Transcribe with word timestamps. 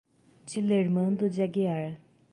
Dilermando 0.47 1.29
de 1.29 1.43
Aguiar 1.43 1.99